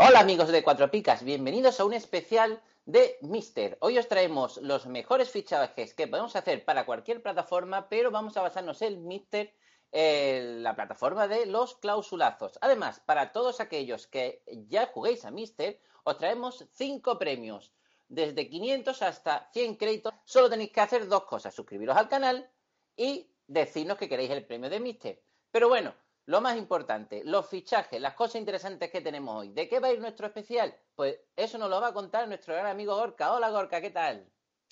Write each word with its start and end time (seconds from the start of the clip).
Hola 0.00 0.20
amigos 0.20 0.46
de 0.52 0.62
Cuatro 0.62 0.92
Picas, 0.92 1.24
bienvenidos 1.24 1.80
a 1.80 1.84
un 1.84 1.92
especial 1.92 2.62
de 2.84 3.18
Mister. 3.20 3.76
Hoy 3.80 3.98
os 3.98 4.06
traemos 4.06 4.58
los 4.58 4.86
mejores 4.86 5.28
fichajes 5.28 5.92
que 5.92 6.06
podemos 6.06 6.36
hacer 6.36 6.64
para 6.64 6.86
cualquier 6.86 7.20
plataforma, 7.20 7.88
pero 7.88 8.12
vamos 8.12 8.36
a 8.36 8.42
basarnos 8.42 8.80
en 8.82 9.08
Mister, 9.08 9.52
en 9.90 10.62
la 10.62 10.76
plataforma 10.76 11.26
de 11.26 11.46
los 11.46 11.74
clausulazos. 11.74 12.60
Además, 12.60 13.00
para 13.00 13.32
todos 13.32 13.58
aquellos 13.58 14.06
que 14.06 14.44
ya 14.68 14.86
juguéis 14.86 15.24
a 15.24 15.32
Mister, 15.32 15.80
os 16.04 16.16
traemos 16.16 16.64
cinco 16.74 17.18
premios, 17.18 17.72
desde 18.08 18.48
500 18.48 19.02
hasta 19.02 19.50
100 19.52 19.74
créditos. 19.74 20.14
Solo 20.24 20.48
tenéis 20.48 20.70
que 20.70 20.80
hacer 20.80 21.08
dos 21.08 21.24
cosas, 21.24 21.52
suscribiros 21.52 21.96
al 21.96 22.08
canal 22.08 22.48
y 22.96 23.32
decirnos 23.48 23.98
que 23.98 24.08
queréis 24.08 24.30
el 24.30 24.46
premio 24.46 24.70
de 24.70 24.78
Mister. 24.78 25.20
Pero 25.50 25.68
bueno, 25.68 25.92
lo 26.28 26.42
más 26.42 26.58
importante, 26.58 27.22
los 27.24 27.48
fichajes, 27.48 27.98
las 27.98 28.12
cosas 28.12 28.36
interesantes 28.36 28.90
que 28.90 29.00
tenemos 29.00 29.34
hoy. 29.34 29.48
¿De 29.48 29.66
qué 29.66 29.80
va 29.80 29.88
a 29.88 29.92
ir 29.92 29.98
nuestro 29.98 30.26
especial? 30.26 30.76
Pues 30.94 31.16
eso 31.34 31.56
nos 31.56 31.70
lo 31.70 31.80
va 31.80 31.88
a 31.88 31.94
contar 31.94 32.28
nuestro 32.28 32.54
gran 32.54 32.66
amigo 32.66 32.94
Gorka. 32.94 33.32
Hola 33.32 33.48
Gorka, 33.48 33.80
¿qué 33.80 33.88
tal? 33.88 34.28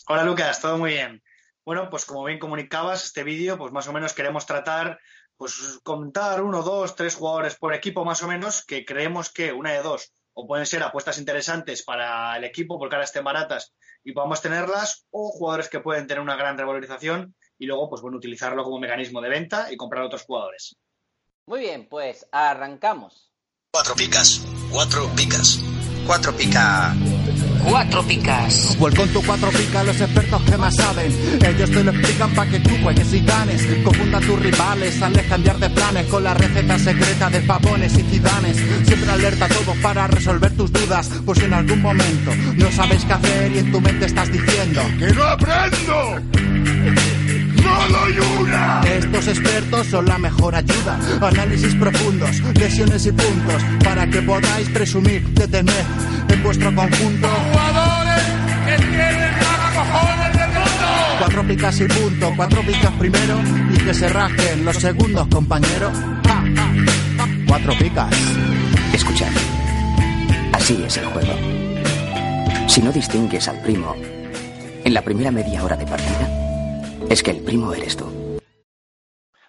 Hola 0.06 0.22
Lucas, 0.24 0.60
todo 0.60 0.76
muy 0.76 0.90
bien. 0.90 1.22
Bueno, 1.64 1.88
pues 1.88 2.04
como 2.04 2.24
bien 2.24 2.38
comunicabas, 2.38 3.06
este 3.06 3.24
vídeo, 3.24 3.56
pues 3.56 3.72
más 3.72 3.88
o 3.88 3.94
menos 3.94 4.12
queremos 4.12 4.44
tratar, 4.44 5.00
pues 5.38 5.80
contar 5.82 6.42
uno, 6.42 6.62
dos, 6.62 6.94
tres 6.94 7.14
jugadores 7.14 7.56
por 7.56 7.72
equipo 7.72 8.04
más 8.04 8.22
o 8.22 8.28
menos, 8.28 8.62
que 8.62 8.84
creemos 8.84 9.32
que 9.32 9.54
una 9.54 9.72
de 9.72 9.80
dos, 9.80 10.12
o 10.34 10.46
pueden 10.46 10.66
ser 10.66 10.82
apuestas 10.82 11.16
interesantes 11.16 11.82
para 11.82 12.36
el 12.36 12.44
equipo 12.44 12.78
porque 12.78 12.96
ahora 12.96 13.06
estén 13.06 13.24
baratas 13.24 13.74
y 14.04 14.12
podamos 14.12 14.42
tenerlas, 14.42 15.06
o 15.10 15.30
jugadores 15.30 15.70
que 15.70 15.80
pueden 15.80 16.06
tener 16.06 16.20
una 16.20 16.36
gran 16.36 16.58
revalorización 16.58 17.34
y 17.58 17.64
luego, 17.64 17.88
pues 17.88 18.02
bueno, 18.02 18.18
utilizarlo 18.18 18.62
como 18.62 18.78
mecanismo 18.78 19.22
de 19.22 19.30
venta 19.30 19.72
y 19.72 19.78
comprar 19.78 20.04
otros 20.04 20.24
jugadores. 20.24 20.76
Muy 21.48 21.60
bien, 21.60 21.86
pues 21.88 22.26
arrancamos. 22.32 23.30
Cuatro 23.72 23.94
picas, 23.94 24.44
cuatro 24.68 25.08
picas, 25.14 25.60
cuatro 26.04 26.36
pica. 26.36 26.92
Cuatro 27.62 28.02
picas. 28.02 28.76
O 28.80 28.88
el 28.88 28.96
conto 28.96 29.22
cuatro 29.24 29.50
picas, 29.50 29.86
los 29.86 30.00
expertos 30.00 30.42
que 30.42 30.56
más 30.56 30.74
saben. 30.74 31.12
Ellos 31.46 31.70
te 31.70 31.84
lo 31.84 31.92
explican 31.92 32.34
para 32.34 32.50
que 32.50 32.58
tú 32.58 32.70
juegues 32.82 33.12
y 33.12 33.20
ganes. 33.20 33.64
Confunda 33.84 34.18
a 34.18 34.20
tus 34.22 34.40
rivales, 34.40 35.00
hazles 35.00 35.26
cambiar 35.26 35.58
de 35.58 35.70
planes 35.70 36.06
con 36.06 36.24
la 36.24 36.34
receta 36.34 36.78
secreta 36.80 37.30
de 37.30 37.40
pavones 37.42 37.96
y 37.96 38.02
cidanes. 38.02 38.56
Siempre 38.84 39.10
alerta 39.12 39.44
a 39.44 39.48
todos 39.48 39.76
para 39.78 40.08
resolver 40.08 40.56
tus 40.56 40.72
dudas. 40.72 41.08
Por 41.24 41.38
si 41.38 41.44
en 41.44 41.54
algún 41.54 41.80
momento 41.80 42.34
no 42.56 42.72
sabes 42.72 43.04
qué 43.04 43.12
hacer 43.12 43.52
y 43.52 43.58
en 43.58 43.70
tu 43.70 43.80
mente 43.80 44.06
estás 44.06 44.32
diciendo 44.32 44.82
¡Que 44.98 45.12
no 45.12 45.22
aprendo! 45.22 46.22
¡No 47.62 47.98
doy 47.98 48.18
una! 48.40 48.80
Estos 48.82 49.28
expertos 49.28 49.86
son 49.88 50.06
la 50.06 50.18
mejor 50.18 50.54
ayuda. 50.54 50.98
Análisis 51.20 51.74
profundos, 51.74 52.40
lesiones 52.54 53.06
y 53.06 53.12
puntos. 53.12 53.62
Para 53.84 54.06
que 54.06 54.22
podáis 54.22 54.68
presumir 54.70 55.26
de 55.28 55.48
tener 55.48 55.84
en 56.28 56.42
vuestro 56.42 56.74
conjunto. 56.74 57.28
¡Jugadores 57.52 58.22
que 58.66 58.76
tienen 58.76 59.30
más 59.38 59.74
cojones 59.74 60.32
del 60.32 60.48
mundo! 60.48 60.86
Cuatro 61.18 61.46
picas 61.46 61.80
y 61.80 61.84
punto, 61.84 62.32
cuatro 62.36 62.62
picas 62.62 62.92
primero 62.98 63.40
y 63.72 63.78
que 63.78 63.94
se 63.94 64.08
rasquen 64.08 64.64
los 64.64 64.76
segundos, 64.76 65.26
compañero. 65.28 65.90
Ja, 66.26 66.44
ja, 66.56 66.74
ja. 67.18 67.28
Cuatro 67.46 67.76
picas. 67.78 68.10
Escuchad. 68.92 69.28
Así 70.52 70.82
es 70.86 70.96
el 70.96 71.06
juego. 71.06 71.34
Si 72.66 72.82
no 72.82 72.92
distingues 72.92 73.48
al 73.48 73.60
primo 73.60 73.94
en 74.84 74.94
la 74.94 75.02
primera 75.02 75.30
media 75.30 75.62
hora 75.64 75.76
de 75.76 75.86
partida, 75.86 76.45
es 77.08 77.22
que 77.22 77.30
el 77.30 77.42
primo 77.42 77.72
eres 77.72 77.96
tú. 77.96 78.06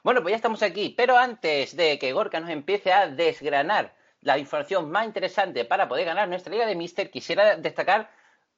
Bueno, 0.04 0.22
pues 0.22 0.32
ya 0.32 0.36
estamos 0.38 0.64
aquí, 0.64 0.94
pero 0.96 1.18
antes 1.18 1.76
de 1.76 2.00
que 2.00 2.14
Gorka 2.14 2.40
nos 2.40 2.50
empiece 2.50 2.94
a 2.94 3.08
desgranar 3.08 3.94
la 4.22 4.38
información 4.38 4.90
más 4.90 5.06
interesante 5.06 5.66
para 5.66 5.88
poder 5.88 6.06
ganar 6.06 6.30
nuestra 6.30 6.52
liga 6.52 6.66
de 6.66 6.76
Mister, 6.76 7.10
quisiera 7.12 7.58
destacar 7.58 8.10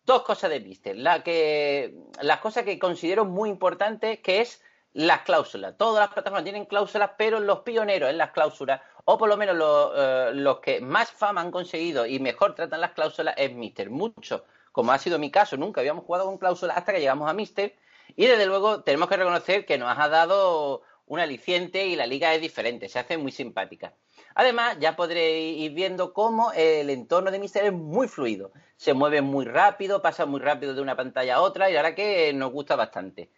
dos 0.05 0.23
cosas 0.23 0.49
de 0.49 0.59
Mister. 0.59 0.95
La 0.95 1.23
que, 1.23 1.95
las 2.21 2.39
cosas 2.39 2.63
que 2.63 2.77
considero 2.77 3.25
muy 3.25 3.49
importantes, 3.49 4.19
que 4.19 4.41
es 4.41 4.61
las 4.93 5.21
cláusulas. 5.21 5.77
Todas 5.77 6.01
las 6.01 6.13
plataformas 6.13 6.43
tienen 6.43 6.65
cláusulas, 6.65 7.11
pero 7.17 7.39
los 7.39 7.59
pioneros 7.59 8.09
en 8.09 8.17
las 8.17 8.31
cláusulas, 8.31 8.81
o 9.05 9.17
por 9.17 9.29
lo 9.29 9.37
menos 9.37 9.55
los, 9.55 9.91
eh, 9.95 10.31
los 10.33 10.59
que 10.59 10.81
más 10.81 11.11
fama 11.11 11.41
han 11.41 11.51
conseguido 11.51 12.05
y 12.05 12.19
mejor 12.19 12.55
tratan 12.55 12.81
las 12.81 12.91
cláusulas, 12.91 13.35
es 13.37 13.53
Mister. 13.53 13.89
Mucho, 13.89 14.45
como 14.71 14.91
ha 14.91 14.97
sido 14.97 15.19
mi 15.19 15.31
caso, 15.31 15.57
nunca 15.57 15.81
habíamos 15.81 16.05
jugado 16.05 16.25
con 16.25 16.37
cláusulas 16.37 16.77
hasta 16.77 16.93
que 16.93 16.99
llegamos 16.99 17.29
a 17.29 17.33
Mister. 17.33 17.75
Y 18.15 18.25
desde 18.25 18.45
luego 18.45 18.83
tenemos 18.83 19.09
que 19.09 19.17
reconocer 19.17 19.65
que 19.65 19.77
nos 19.77 19.97
ha 19.97 20.09
dado 20.09 20.81
un 21.05 21.19
aliciente 21.19 21.87
y 21.87 21.95
la 21.95 22.05
liga 22.05 22.33
es 22.33 22.41
diferente, 22.41 22.87
se 22.87 22.99
hace 22.99 23.17
muy 23.17 23.31
simpática. 23.31 23.93
Además, 24.35 24.77
ya 24.79 24.95
podréis 24.95 25.59
ir 25.59 25.73
viendo 25.73 26.13
cómo 26.13 26.51
el 26.53 26.89
entorno 26.89 27.31
de 27.31 27.39
Mister 27.39 27.65
es 27.65 27.73
muy 27.73 28.07
fluido. 28.07 28.51
Se 28.77 28.93
mueve 28.93 29.21
muy 29.21 29.45
rápido, 29.45 30.01
pasa 30.01 30.25
muy 30.25 30.39
rápido 30.39 30.73
de 30.73 30.81
una 30.81 30.95
pantalla 30.95 31.35
a 31.35 31.41
otra 31.41 31.69
y 31.69 31.73
la 31.73 31.95
que 31.95 32.31
nos 32.33 32.51
gusta 32.51 32.75
bastante. 32.75 33.31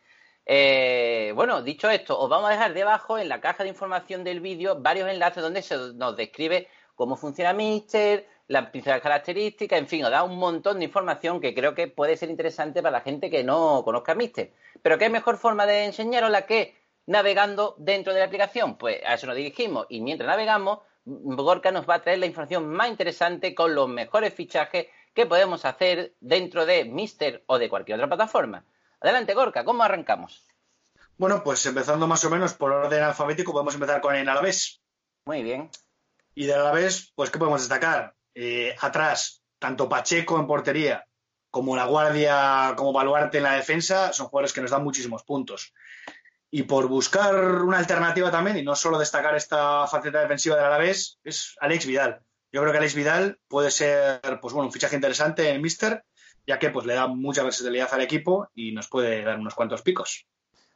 Eh, 0.46 1.32
bueno, 1.36 1.62
dicho 1.62 1.90
esto, 1.90 2.20
os 2.20 2.30
vamos 2.30 2.50
a 2.50 2.54
dejar 2.54 2.74
debajo 2.74 3.18
en 3.18 3.30
la 3.30 3.40
caja 3.40 3.64
de 3.64 3.70
información 3.70 4.24
del 4.24 4.42
vídeo 4.42 4.82
varios 4.82 5.10
enlaces 5.10 5.42
donde 5.42 5.62
se 5.62 5.78
nos 5.78 6.18
describe 6.18 6.68
cómo 6.96 7.16
funciona 7.16 7.54
Mister, 7.54 8.28
las 8.52 8.70
principales 8.70 9.02
características, 9.02 9.80
en 9.80 9.88
fin, 9.88 10.04
os 10.04 10.12
da 10.12 10.24
un 10.24 10.38
montón 10.38 10.80
de 10.80 10.86
información 10.86 11.40
que 11.40 11.56
creo 11.56 11.74
que 11.74 11.88
puede 11.88 12.18
ser 12.18 12.30
interesante 12.30 12.82
para 12.82 12.98
la 12.98 13.02
gente 13.02 13.30
que 13.30 13.44
no 13.44 13.82
conozca 13.86 14.14
Mister. 14.14 14.52
Pero 14.82 14.98
¿qué 14.98 15.10
mejor 15.10 15.38
forma 15.38 15.66
de 15.66 15.86
enseñarosla 15.86 16.46
que 16.46 16.76
navegando 17.06 17.76
dentro 17.78 18.14
de 18.14 18.20
la 18.20 18.26
aplicación? 18.26 18.78
Pues 18.78 19.02
a 19.06 19.14
eso 19.14 19.26
nos 19.28 19.38
dirigimos 19.38 19.88
y 19.90 20.02
mientras 20.02 20.28
navegamos, 20.28 20.80
Gorka 21.06 21.72
nos 21.72 21.90
va 21.90 21.96
a 21.96 22.02
traer 22.02 22.20
la 22.20 22.26
información 22.26 22.68
más 22.68 22.90
interesante 22.90 23.56
con 23.56 23.74
los 23.74 23.88
mejores 23.88 24.34
fichajes 24.34 24.88
que 25.14 25.26
podemos 25.26 25.64
hacer 25.64 26.14
dentro 26.20 26.66
de 26.66 26.84
Mister 26.84 27.44
o 27.48 27.58
de 27.58 27.70
cualquier 27.70 27.96
otra 27.96 28.08
plataforma. 28.08 28.66
Adelante, 29.00 29.34
Gorka, 29.34 29.64
¿cómo 29.64 29.84
arrancamos? 29.84 30.46
Bueno, 31.18 31.42
pues 31.44 31.66
empezando 31.66 32.06
más 32.06 32.24
o 32.26 32.30
menos 32.30 32.54
por 32.54 32.72
orden 32.72 33.04
alfabético, 33.04 33.54
podemos 33.54 33.76
empezar 33.76 34.02
con 34.02 34.14
el 34.14 34.28
Alavés. 34.28 34.82
Muy 35.26 35.42
bien. 35.42 35.70
Y 36.36 36.46
del 36.46 36.60
Alavés, 36.60 37.14
pues, 37.16 37.30
¿qué 37.30 37.40
podemos 37.40 37.62
destacar? 37.62 38.16
Eh, 38.34 38.76
atrás, 38.80 39.44
tanto 39.60 39.90
Pacheco 39.90 40.40
en 40.40 40.48
portería 40.48 41.06
como 41.50 41.76
la 41.76 41.86
Guardia, 41.86 42.74
como 42.78 42.94
Baluarte 42.94 43.38
en 43.38 43.44
la 43.44 43.56
defensa, 43.56 44.14
son 44.14 44.28
jugadores 44.28 44.54
que 44.54 44.62
nos 44.62 44.72
dan 44.72 44.84
muchísimos 44.84 45.24
puntos. 45.24 45.74
Y 46.50 46.64
por 46.64 46.88
buscar 46.88 47.36
una 47.36 47.78
alternativa 47.78 48.32
también, 48.32 48.58
y 48.58 48.64
no 48.64 48.76
solo 48.76 48.98
destacar 48.98 49.36
esta 49.36 49.86
faceta 49.88 50.22
defensiva 50.22 50.56
del 50.56 50.66
Alavés, 50.66 51.20
es 51.24 51.56
Alex 51.60 51.86
Vidal. 51.86 52.22
Yo 52.52 52.62
creo 52.62 52.72
que 52.72 52.78
Alex 52.78 52.96
Vidal 52.96 53.40
puede 53.48 53.72
ser, 53.72 54.22
pues 54.42 54.54
bueno, 54.54 54.68
un 54.68 54.74
fichaje 54.74 54.96
interesante 54.96 55.50
en 55.50 55.62
Mister, 55.62 56.04
ya 56.48 56.58
que 56.58 56.70
pues 56.70 56.86
le 56.86 56.96
da 56.96 57.08
mucha 57.08 57.44
versatilidad 57.44 57.94
al 57.94 58.02
equipo 58.02 58.50
y 58.54 58.72
nos 58.72 58.88
puede 58.88 59.24
dar 59.24 59.40
unos 59.40 59.56
cuantos 59.56 59.82
picos. 59.82 60.26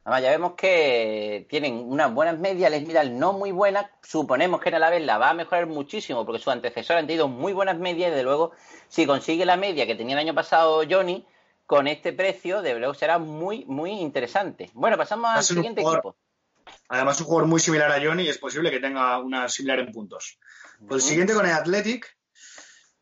Además, 0.05 0.21
ya 0.21 0.29
vemos 0.29 0.53
que 0.53 1.47
tienen 1.49 1.77
unas 1.77 2.13
buenas 2.13 2.38
medias, 2.38 2.69
Les 2.69 2.85
Vidal 2.88 3.17
no 3.17 3.33
muy 3.33 3.51
buenas. 3.51 3.88
Suponemos 4.03 4.61
que 4.61 4.69
en 4.69 4.79
la 4.79 4.91
vez 4.91 5.03
la 5.03 5.17
va 5.17 5.31
a 5.31 5.33
mejorar 5.33 5.66
muchísimo 5.66 6.23
porque 6.27 6.38
sus 6.38 6.53
antecesores 6.53 7.01
han 7.01 7.07
tenido 7.07 7.27
muy 7.27 7.53
buenas 7.53 7.79
medias 7.79 8.09
y, 8.09 8.11
desde 8.11 8.23
luego, 8.23 8.52
si 8.87 9.07
consigue 9.07 9.46
la 9.46 9.57
media 9.57 9.87
que 9.87 9.96
tenía 9.96 10.13
el 10.13 10.19
año 10.19 10.35
pasado 10.35 10.84
Johnny, 10.87 11.25
con 11.66 11.87
este 11.87 12.13
precio, 12.13 12.61
de 12.61 12.78
luego 12.78 12.93
será 12.93 13.17
muy, 13.17 13.66
muy 13.66 13.93
interesante. 13.93 14.69
Bueno, 14.75 14.96
pasamos 14.96 15.31
al 15.31 15.43
siguiente 15.43 15.81
jugador, 15.81 15.99
equipo. 16.02 16.16
Además, 16.87 17.19
un 17.22 17.25
jugador 17.25 17.49
muy 17.49 17.59
similar 17.59 17.91
a 17.91 17.99
Johnny 17.99 18.25
y 18.25 18.29
es 18.29 18.37
posible 18.37 18.69
que 18.69 18.79
tenga 18.79 19.17
una 19.17 19.49
similar 19.49 19.79
en 19.79 19.91
puntos. 19.91 20.37
Pues 20.87 21.03
el 21.03 21.09
siguiente 21.09 21.34
con 21.34 21.47
el 21.47 21.52
Athletic, 21.52 22.15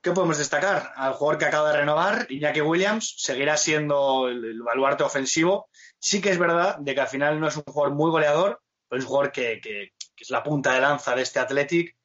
¿qué 0.04 0.12
podemos 0.12 0.38
destacar? 0.38 0.92
Al 0.96 1.14
jugador 1.14 1.40
que 1.40 1.46
acaba 1.46 1.72
de 1.72 1.78
renovar, 1.78 2.28
Iñaki 2.30 2.60
Williams, 2.62 3.16
seguirá 3.18 3.56
siendo 3.56 4.28
el, 4.28 4.62
baluarte 4.62 5.04
ofensivo. 5.04 5.70
Sí 5.98 6.22
que 6.22 6.30
es 6.30 6.38
verdad 6.38 6.78
de 6.78 6.94
que 6.94 7.02
al 7.02 7.08
final 7.08 7.40
no 7.40 7.48
es 7.48 7.56
un 7.56 7.64
jugador 7.64 7.96
muy 7.96 8.12
goleador, 8.12 8.62
pero 8.90 9.00
es 9.00 9.06
un 9.06 9.10
jugador 9.10 9.32
que, 9.32 9.62
que, 9.62 9.94
que 10.14 10.24
es 10.24 10.30
la 10.30 10.44
punta 10.44 10.74
de 10.74 10.82
lanza 10.82 11.16
de 11.16 11.22
este 11.22 11.40
Athletic 11.40 11.96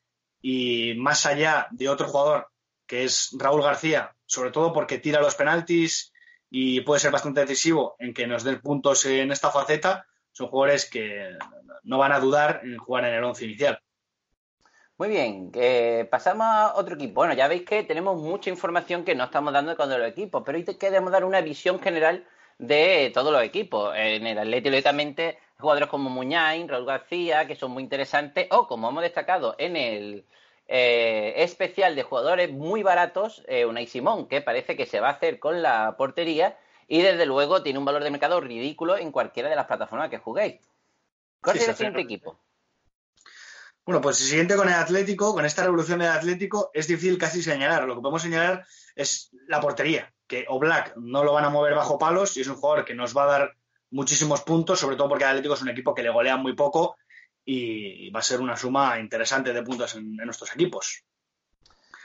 y 0.40 0.94
más 0.96 1.26
allá 1.26 1.66
de 1.72 1.88
otro 1.88 2.06
jugador 2.06 2.48
que 2.86 3.02
es 3.02 3.30
Raúl 3.36 3.62
García, 3.62 4.14
sobre 4.24 4.52
todo 4.52 4.72
porque 4.72 4.98
tira 4.98 5.20
los 5.20 5.34
penaltis 5.34 6.12
y 6.48 6.80
puede 6.82 7.00
ser 7.00 7.10
bastante 7.10 7.40
decisivo 7.40 7.96
en 7.98 8.14
que 8.14 8.28
nos 8.28 8.44
den 8.44 8.60
puntos 8.60 9.04
en 9.06 9.32
esta 9.32 9.50
faceta, 9.50 10.06
son 10.30 10.46
jugadores 10.46 10.88
que 10.88 11.36
no 11.82 11.98
van 11.98 12.12
a 12.12 12.20
dudar 12.20 12.60
en 12.62 12.78
jugar 12.78 13.04
en 13.06 13.14
el 13.14 13.24
once 13.24 13.44
inicial. 13.44 13.80
Muy 14.98 15.10
bien, 15.10 15.52
eh, 15.54 16.08
pasamos 16.10 16.44
a 16.44 16.74
otro 16.74 16.96
equipo. 16.96 17.14
Bueno, 17.14 17.32
ya 17.32 17.46
veis 17.46 17.62
que 17.64 17.84
tenemos 17.84 18.20
mucha 18.20 18.50
información 18.50 19.04
que 19.04 19.14
no 19.14 19.24
estamos 19.24 19.52
dando 19.52 19.76
con 19.76 19.88
los 19.88 20.08
equipos, 20.08 20.42
pero 20.44 20.58
hoy 20.58 20.64
queremos 20.64 21.12
dar 21.12 21.24
una 21.24 21.40
visión 21.40 21.78
general 21.78 22.26
de 22.58 23.12
todos 23.14 23.32
los 23.32 23.44
equipos. 23.44 23.94
En 23.96 24.26
el 24.26 24.36
Atlético, 24.36 24.70
lógicamente, 24.70 25.38
jugadores 25.56 25.88
como 25.88 26.10
Muñain, 26.10 26.68
Raúl 26.68 26.84
García, 26.84 27.46
que 27.46 27.54
son 27.54 27.70
muy 27.70 27.84
interesantes, 27.84 28.48
o 28.50 28.66
como 28.66 28.88
hemos 28.88 29.04
destacado 29.04 29.54
en 29.58 29.76
el 29.76 30.24
eh, 30.66 31.32
especial 31.36 31.94
de 31.94 32.02
jugadores 32.02 32.50
muy 32.50 32.82
baratos, 32.82 33.44
eh, 33.46 33.66
Unai 33.66 33.86
Simón, 33.86 34.26
que 34.26 34.40
parece 34.40 34.76
que 34.76 34.86
se 34.86 34.98
va 34.98 35.10
a 35.10 35.12
hacer 35.12 35.38
con 35.38 35.62
la 35.62 35.94
portería 35.96 36.58
y 36.88 37.02
desde 37.02 37.24
luego 37.24 37.62
tiene 37.62 37.78
un 37.78 37.84
valor 37.84 38.02
de 38.02 38.10
mercado 38.10 38.40
ridículo 38.40 38.98
en 38.98 39.12
cualquiera 39.12 39.48
de 39.48 39.54
las 39.54 39.66
plataformas 39.66 40.10
que 40.10 40.18
juguéis. 40.18 40.56
¿Cuál 41.40 41.58
es 41.58 41.68
el 41.68 41.76
siguiente 41.76 42.00
equipo? 42.00 42.36
Bueno, 43.88 44.02
pues 44.02 44.20
el 44.20 44.26
siguiente 44.26 44.54
con 44.54 44.68
el 44.68 44.74
Atlético, 44.74 45.32
con 45.32 45.46
esta 45.46 45.62
revolución 45.62 46.00
del 46.00 46.10
Atlético, 46.10 46.70
es 46.74 46.86
difícil 46.86 47.16
casi 47.16 47.42
señalar. 47.42 47.84
Lo 47.84 47.94
que 47.94 48.02
podemos 48.02 48.20
señalar 48.20 48.66
es 48.94 49.30
la 49.46 49.62
portería, 49.62 50.12
que 50.26 50.44
Oblak 50.46 50.94
no 50.98 51.24
lo 51.24 51.32
van 51.32 51.46
a 51.46 51.48
mover 51.48 51.74
bajo 51.74 51.98
palos 51.98 52.36
y 52.36 52.42
es 52.42 52.48
un 52.48 52.56
jugador 52.56 52.84
que 52.84 52.94
nos 52.94 53.16
va 53.16 53.22
a 53.22 53.38
dar 53.38 53.52
muchísimos 53.90 54.42
puntos, 54.42 54.78
sobre 54.78 54.96
todo 54.96 55.08
porque 55.08 55.24
el 55.24 55.30
Atlético 55.30 55.54
es 55.54 55.62
un 55.62 55.70
equipo 55.70 55.94
que 55.94 56.02
le 56.02 56.10
golea 56.10 56.36
muy 56.36 56.54
poco 56.54 56.98
y 57.46 58.10
va 58.10 58.20
a 58.20 58.22
ser 58.22 58.42
una 58.42 58.58
suma 58.58 59.00
interesante 59.00 59.54
de 59.54 59.62
puntos 59.62 59.94
en, 59.94 60.16
nuestros 60.16 60.52
equipos. 60.54 61.02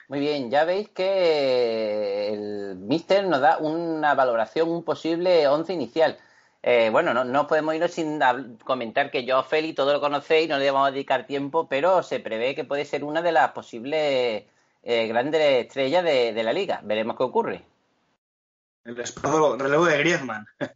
Muy 0.07 0.21
bien, 0.21 0.49
ya 0.49 0.63
veis 0.63 0.87
que 0.87 2.29
el 2.29 2.77
Mister 2.77 3.27
nos 3.27 3.41
da 3.41 3.57
una 3.57 4.15
valoración, 4.15 4.69
un 4.69 4.85
posible 4.85 5.49
once 5.49 5.73
inicial. 5.73 6.17
Eh, 6.65 6.89
bueno, 6.89 7.25
no, 7.25 7.47
podemos 7.47 7.75
irnos 7.75 7.91
sin 7.91 8.21
comentar 8.63 9.11
que 9.11 9.25
yo, 9.25 9.43
Feli, 9.43 9.73
todo 9.73 9.91
lo 9.91 9.99
conocéis, 9.99 10.47
no 10.47 10.57
le 10.57 10.71
vamos 10.71 10.87
a 10.87 10.91
dedicar 10.91 11.27
tiempo, 11.27 11.67
pero 11.67 12.01
se 12.03 12.21
prevé 12.21 12.55
que 12.55 12.63
puede 12.63 12.85
ser 12.85 13.03
una 13.03 13.21
de 13.21 13.33
las 13.33 13.51
posibles 13.51 14.45
eh, 14.81 15.07
grandes 15.07 15.65
estrellas 15.65 16.05
de, 16.05 16.41
la 16.41 16.53
liga. 16.53 16.79
Veremos 16.81 17.17
qué 17.17 17.23
ocurre. 17.23 17.65
El 18.85 18.95
relevo 18.95 19.85
de 19.85 19.97
Griezmann. 19.97 20.45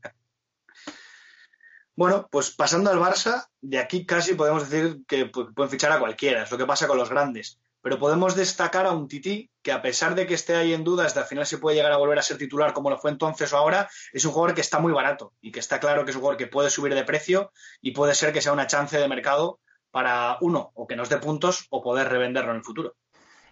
bueno, 1.95 2.27
pues 2.29 2.51
pasando 2.51 2.91
al 2.91 2.99
Barça, 2.99 3.47
de 3.61 3.79
aquí 3.79 4.05
casi 4.05 4.33
podemos 4.33 4.69
decir 4.69 5.05
que 5.07 5.27
pueden 5.27 5.71
fichar 5.71 5.93
a 5.93 5.99
cualquiera, 5.99 6.43
es 6.43 6.51
lo 6.51 6.57
que 6.57 6.65
pasa 6.65 6.89
con 6.89 6.97
los 6.97 7.09
grandes 7.09 7.61
pero 7.87 7.99
podemos 7.99 8.35
destacar 8.35 8.85
a 8.85 8.91
un 8.91 9.07
Tití 9.07 9.49
que 9.63 9.71
a 9.71 9.81
pesar 9.81 10.13
de 10.13 10.27
que 10.27 10.33
esté 10.33 10.57
ahí 10.57 10.73
en 10.73 10.83
dudas 10.83 11.13
de 11.13 11.21
al 11.21 11.25
final 11.25 11.45
se 11.45 11.57
puede 11.57 11.77
llegar 11.77 11.93
a 11.93 11.97
volver 11.97 12.19
a 12.19 12.21
ser 12.21 12.37
titular 12.37 12.73
como 12.73 12.89
lo 12.89 12.97
fue 12.97 13.11
entonces 13.11 13.53
o 13.53 13.57
ahora, 13.57 13.89
es 14.11 14.25
un 14.25 14.33
jugador 14.33 14.53
que 14.53 14.59
está 14.59 14.79
muy 14.79 14.91
barato 14.91 15.35
y 15.39 15.53
que 15.53 15.61
está 15.61 15.79
claro 15.79 16.03
que 16.03 16.11
es 16.11 16.17
un 16.17 16.21
jugador 16.21 16.37
que 16.37 16.47
puede 16.47 16.69
subir 16.69 16.93
de 16.93 17.05
precio 17.05 17.53
y 17.79 17.91
puede 17.91 18.13
ser 18.13 18.33
que 18.33 18.41
sea 18.41 18.51
una 18.51 18.67
chance 18.67 18.99
de 18.99 19.07
mercado 19.07 19.61
para 19.89 20.37
uno, 20.41 20.71
o 20.73 20.85
que 20.85 20.97
nos 20.97 21.07
dé 21.07 21.15
puntos 21.15 21.65
o 21.69 21.81
poder 21.81 22.09
revenderlo 22.09 22.51
en 22.51 22.57
el 22.57 22.63
futuro. 22.65 22.97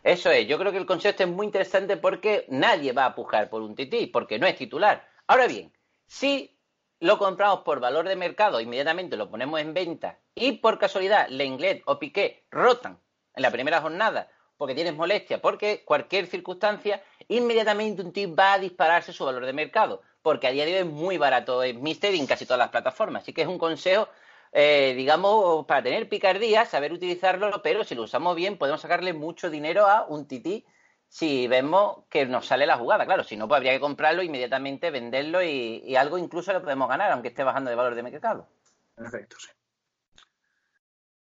Eso 0.03 0.29
es, 0.31 0.45
yo 0.49 0.59
creo 0.59 0.73
que 0.73 0.79
el 0.79 0.85
concepto 0.85 1.23
es 1.23 1.29
muy 1.29 1.45
interesante 1.45 1.95
porque 1.95 2.45
nadie 2.49 2.91
va 2.91 3.05
a 3.05 3.15
pujar 3.15 3.49
por 3.49 3.61
un 3.61 3.73
Tití, 3.73 4.07
porque 4.07 4.37
no 4.37 4.47
es 4.47 4.57
titular. 4.57 5.07
Ahora 5.27 5.47
bien, 5.47 5.71
si 6.07 6.59
lo 6.99 7.17
compramos 7.17 7.61
por 7.61 7.79
valor 7.79 8.05
de 8.05 8.17
mercado, 8.17 8.59
inmediatamente 8.59 9.15
lo 9.15 9.29
ponemos 9.29 9.61
en 9.61 9.73
venta 9.73 10.19
y 10.35 10.57
por 10.57 10.77
casualidad 10.77 11.29
Lenglet 11.29 11.83
o 11.85 11.97
Piqué 11.99 12.45
rotan 12.51 12.99
en 13.35 13.41
la 13.41 13.51
primera 13.51 13.81
jornada 13.81 14.29
porque 14.57 14.75
tienes 14.75 14.95
molestia, 14.95 15.41
porque 15.41 15.83
cualquier 15.83 16.27
circunstancia, 16.27 17.03
inmediatamente 17.27 18.01
un 18.01 18.13
tip 18.13 18.37
va 18.37 18.53
a 18.53 18.59
dispararse 18.59 19.11
su 19.11 19.25
valor 19.25 19.45
de 19.45 19.53
mercado, 19.53 20.01
porque 20.21 20.47
a 20.47 20.51
día 20.51 20.65
de 20.65 20.73
hoy 20.73 20.77
es 20.79 20.85
muy 20.85 21.17
barato 21.17 21.63
en 21.63 21.81
Mister 21.83 22.13
en 22.13 22.25
casi 22.25 22.45
todas 22.45 22.59
las 22.59 22.69
plataformas. 22.69 23.23
Así 23.23 23.33
que 23.33 23.41
es 23.41 23.47
un 23.47 23.57
consejo, 23.57 24.07
eh, 24.51 24.93
digamos, 24.95 25.65
para 25.65 25.83
tener 25.83 26.07
picardía, 26.07 26.65
saber 26.65 26.93
utilizarlo, 26.93 27.61
pero 27.61 27.83
si 27.83 27.95
lo 27.95 28.03
usamos 28.03 28.35
bien 28.35 28.57
podemos 28.57 28.81
sacarle 28.81 29.13
mucho 29.13 29.49
dinero 29.49 29.87
a 29.87 30.05
un 30.07 30.27
tití 30.27 30.65
si 31.07 31.47
vemos 31.47 32.03
que 32.09 32.25
nos 32.25 32.47
sale 32.47 32.65
la 32.65 32.77
jugada. 32.77 33.05
Claro, 33.05 33.23
si 33.23 33.37
no, 33.37 33.47
pues 33.47 33.57
habría 33.57 33.73
que 33.73 33.79
comprarlo 33.79 34.23
inmediatamente, 34.23 34.89
venderlo 34.89 35.43
y, 35.43 35.83
y 35.85 35.95
algo 35.95 36.17
incluso 36.17 36.53
lo 36.53 36.61
podemos 36.61 36.89
ganar, 36.89 37.11
aunque 37.11 37.29
esté 37.29 37.43
bajando 37.43 37.69
de 37.69 37.75
valor 37.75 37.95
de 37.95 38.03
mercado. 38.03 38.47
Perfecto, 38.95 39.37
sí. 39.39 39.49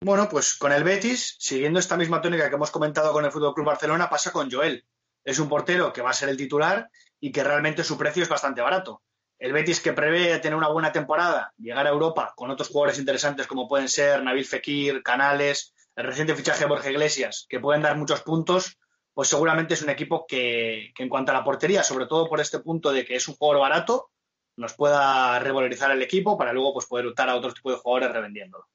Bueno, 0.04 0.28
pues 0.28 0.56
con 0.56 0.72
el 0.72 0.84
Betis, 0.84 1.36
siguiendo 1.38 1.78
esta 1.78 1.96
misma 1.96 2.24
tónica 2.24 2.50
que 2.50 2.56
hemos 2.56 2.72
comentado 2.72 3.14
con 3.14 3.24
el 3.24 3.32
Fútbol 3.32 3.54
Club 3.54 3.68
Barcelona, 3.68 4.10
pasa 4.10 4.32
con 4.32 4.50
Joel. 4.50 4.84
Es 5.24 5.38
un 5.38 5.48
portero 5.48 5.94
que 5.94 6.02
va 6.02 6.10
a 6.10 6.14
ser 6.14 6.30
el 6.30 6.38
titular 6.38 6.90
y 7.20 7.32
que 7.32 7.44
realmente 7.44 7.84
su 7.84 8.00
precio 8.00 8.24
es 8.24 8.30
bastante 8.30 8.62
barato. 8.62 9.04
El 9.38 9.54
Betis 9.54 9.80
que 9.80 9.94
prevé 9.94 10.40
tener 10.40 10.58
una 10.58 10.70
buena 10.70 10.92
temporada, 10.92 11.54
llegar 11.56 11.86
a 11.86 11.92
Europa 11.92 12.34
con 12.36 12.50
otros 12.50 12.70
jugadores 12.70 12.98
interesantes 12.98 13.46
como 13.46 13.68
pueden 13.68 13.88
ser 13.88 14.24
Nabil 14.24 14.44
Fekir, 14.44 15.04
Canales, 15.04 15.76
el 15.96 16.06
reciente 16.06 16.34
fichaje 16.34 16.62
de 16.62 16.70
Borja 16.70 16.90
Iglesias, 16.90 17.46
que 17.48 17.60
pueden 17.60 17.84
dar 17.84 17.96
muchos 17.96 18.24
puntos, 18.24 18.80
pues 19.14 19.28
seguramente 19.28 19.76
es 19.76 19.84
un 19.84 19.92
equipo 19.92 20.26
que, 20.26 20.94
en 20.98 21.10
cuanto 21.10 21.32
a 21.32 21.36
la 21.36 21.44
portería, 21.44 21.84
sobre 21.84 22.08
todo 22.08 22.28
por 22.28 22.42
este 22.42 22.58
punto 22.58 22.92
de 22.92 23.06
que 23.06 23.18
es 23.18 23.28
un 23.28 23.36
jugador 23.36 23.62
barato, 23.62 24.10
nos 24.58 24.74
pueda 24.74 25.38
revalorizar 25.38 25.92
el 25.92 26.02
equipo 26.02 26.40
para 26.40 26.54
luego 26.54 26.74
pues, 26.74 26.88
poder 26.88 27.06
optar 27.06 27.30
a 27.30 27.36
otro 27.36 27.54
tipo 27.54 27.70
de 27.70 27.78
jugadores 27.78 28.12
revendiéndolo. 28.12 28.66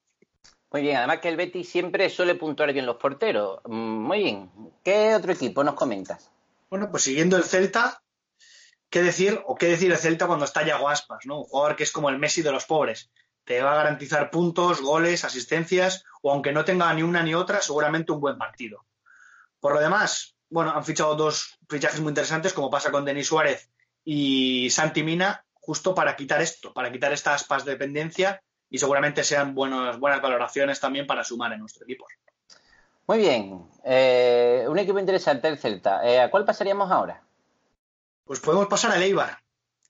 Muy 0.73 0.83
bien, 0.83 0.97
además 0.97 1.21
que 1.21 1.29
el 1.29 1.37
Betis 1.37 1.69
siempre 1.69 2.11
suele 2.11 2.35
puntuar 2.35 2.73
bien 2.73 2.87
los 2.87 2.97
porteros. 2.97 3.61
Mm, 3.65 4.07
muy 4.07 4.19
bien. 4.19 4.51
¿Qué 4.83 5.15
otro 5.15 5.33
equipo 5.33 5.63
nos 5.63 5.75
comentas? 5.75 6.31
Bueno, 6.69 6.91
pues 6.91 7.05
siguiendo 7.05 7.37
el 7.37 7.45
Celta, 7.45 8.03
¿qué 8.91 9.03
decir 9.03 9.41
o 9.47 9.55
qué 9.55 9.67
decir 9.67 9.93
el 9.93 9.99
Celta 9.99 10.27
cuando 10.27 10.45
está 10.45 10.65
Yago 10.67 10.89
Aspas, 10.89 11.25
¿no? 11.25 11.39
Un 11.41 11.45
jugador 11.45 11.77
que 11.77 11.85
es 11.85 11.93
como 11.93 12.11
el 12.11 12.19
Messi 12.19 12.43
de 12.43 12.53
los 12.53 12.65
pobres. 12.65 13.11
Te 13.45 13.63
va 13.63 13.73
a 13.73 13.77
garantizar 13.77 14.31
puntos, 14.31 14.81
goles, 14.81 15.25
asistencias, 15.25 16.05
o 16.21 16.33
aunque 16.33 16.53
no 16.53 16.65
tenga 16.65 16.93
ni 16.93 17.03
una 17.03 17.23
ni 17.23 17.35
otra, 17.35 17.61
seguramente 17.61 18.11
un 18.11 18.21
buen 18.21 18.37
partido. 18.37 18.85
Por 19.61 19.75
lo 19.75 19.81
demás, 19.81 20.37
bueno, 20.51 20.73
han 20.73 20.85
fichado 20.85 21.15
dos 21.15 21.59
fichajes 21.69 22.01
muy 22.01 22.11
interesantes, 22.11 22.53
como 22.53 22.71
pasa 22.71 22.91
con 22.91 23.05
Denis 23.05 23.29
Suárez 23.29 23.71
y 24.05 24.69
Santi 24.71 25.05
Mina, 25.05 25.45
justo 25.55 25.95
para 25.95 26.17
quitar 26.17 26.43
esto, 26.43 26.73
para 26.73 26.91
quitar 26.91 27.13
esta 27.13 27.35
aspas 27.35 27.65
de 27.65 27.73
dependencia 27.73 28.43
y 28.69 28.79
seguramente 28.79 29.25
sean 29.25 29.55
buenas 29.55 29.99
valoraciones 30.01 30.81
también 30.81 31.07
para 31.07 31.25
sumar 31.25 31.53
en 31.53 31.61
nuestro 31.61 31.85
equipo. 31.85 32.07
Muy 33.07 33.19
bien, 33.19 33.69
eh, 33.85 34.65
un 34.69 34.79
equipo 34.79 34.99
interesante 34.99 35.47
el 35.47 35.59
Celta. 35.59 36.05
Eh, 36.05 36.21
¿A 36.21 36.31
cuál 36.31 36.45
pasaríamos 36.45 36.91
ahora? 36.91 37.23
Pues 38.25 38.41
podemos 38.41 38.67
pasar 38.67 38.91
al 38.91 39.03
Eibar. 39.03 39.39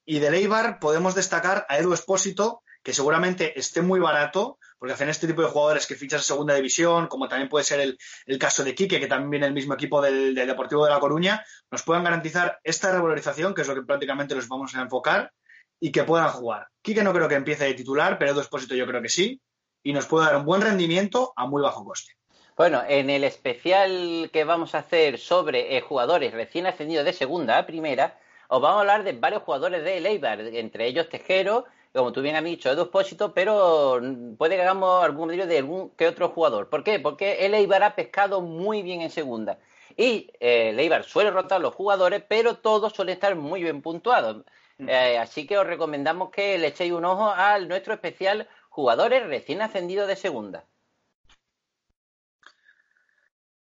Y 0.05 0.19
del 0.19 0.34
Eibar 0.34 0.78
podemos 0.78 1.14
destacar 1.14 1.64
a 1.70 1.78
Edu 1.78 1.94
Espósito, 1.94 2.62
que 2.82 2.93
seguramente 2.93 3.58
esté 3.58 3.81
muy 3.81 3.99
barato, 3.99 4.58
porque 4.78 4.93
hacen 4.93 5.08
este 5.08 5.26
tipo 5.26 5.40
de 5.40 5.49
jugadores 5.49 5.87
que 5.87 5.94
fichas 5.94 6.20
a 6.20 6.25
segunda 6.25 6.55
división, 6.55 7.08
como 7.08 7.26
también 7.26 7.49
puede 7.49 7.64
ser 7.64 7.81
el, 7.81 8.38
caso 8.38 8.62
de 8.62 8.75
Quique, 8.75 9.00
que 9.00 9.06
también 9.06 9.31
viene 9.31 9.46
el 9.46 9.55
mismo 9.55 9.75
equipo 9.75 10.02
del, 10.02 10.34
del, 10.34 10.46
Deportivo 10.46 10.84
de 10.84 10.90
La 10.90 11.00
Coruña, 11.00 11.44
nos 11.70 11.82
puedan 11.82 12.05
garantizar 12.05 12.61
esta 12.62 12.92
revalorización, 12.92 13.54
que 13.54 13.62
es 13.62 13.68
lo 13.68 13.75
que 13.75 13.83
prácticamente 13.83 14.35
nos 14.35 14.47
vamos 14.47 14.75
a 14.75 14.83
enfocar, 14.83 15.33
y 15.80 15.92
que 15.92 16.04
puedan 16.04 16.28
jugar. 16.28 16.68
Quique 16.83 17.02
no 17.02 17.12
creo 17.12 17.28
que 17.28 17.35
empiece 17.35 17.64
de 17.64 17.75
titular, 17.75 18.18
pero 18.18 18.33
Edu 18.33 18.40
Espósito 18.40 18.75
yo 18.75 18.87
creo 18.87 19.02
que 19.02 19.09
sí, 19.09 19.40
y 19.83 19.92
nos 19.92 20.06
puede 20.06 20.26
dar 20.26 20.37
un 20.37 20.45
buen 20.45 20.62
rendimiento 20.62 21.33
a 21.37 21.47
muy 21.47 21.62
bajo 21.62 21.85
coste. 21.85 22.12
Bueno, 22.56 22.83
en 22.88 23.11
el 23.11 23.25
especial 23.25 24.30
que 24.33 24.45
vamos 24.45 24.75
a 24.75 24.78
hacer 24.78 25.18
sobre 25.18 25.76
eh, 25.76 25.80
jugadores 25.83 26.33
recién 26.33 26.66
ascendidos 26.66 27.04
de 27.04 27.12
segunda 27.12 27.59
a 27.59 27.66
primera, 27.66 28.18
os 28.49 28.62
vamos 28.62 28.78
a 28.78 28.80
hablar 28.80 29.04
de 29.04 29.12
varios 29.12 29.42
jugadores 29.42 29.85
de 29.85 29.99
Eibar, 29.99 30.40
entre 30.40 30.87
ellos 30.87 31.09
Tejero, 31.09 31.66
como 31.92 32.12
tú 32.12 32.23
bien 32.23 32.37
has 32.37 32.45
dicho, 32.45 32.71
Edu 32.71 32.83
Espósito, 32.83 33.35
pero 33.35 34.00
puede 34.38 34.56
que 34.56 34.62
hagamos 34.62 35.04
algún 35.04 35.21
comentario 35.21 35.47
de 35.47 35.59
algún 35.59 35.90
que 35.90 36.06
otro 36.06 36.30
jugador. 36.30 36.68
¿Por 36.68 36.85
qué? 36.85 36.99
Porque 36.99 37.45
el 37.45 37.54
Eibar 37.54 37.83
ha 37.83 37.95
pescado 37.95 38.40
muy 38.40 38.83
bien 38.83 39.02
en 39.02 39.11
segunda. 39.11 39.59
Y 39.97 40.30
eh, 40.40 40.75
Eibar 40.78 41.04
suele 41.04 41.30
rotar 41.30 41.61
los 41.61 41.75
jugadores, 41.75 42.23
pero 42.28 42.56
todos 42.56 42.92
suelen 42.92 43.14
estar 43.14 43.35
muy 43.35 43.62
bien 43.62 43.83
puntuados. 43.83 44.45
Eh, 44.78 45.18
así 45.18 45.47
que 45.47 45.56
os 45.59 45.66
recomendamos 45.66 46.30
que 46.30 46.59
le 46.59 46.68
echéis 46.68 46.92
un 46.92 47.04
ojo 47.04 47.30
al 47.30 47.66
nuestro 47.66 47.95
especial 47.95 48.49
jugadores 48.68 49.26
recién 49.26 49.62
ascendidos 49.62 50.06
de 50.06 50.16
segunda. 50.16 50.64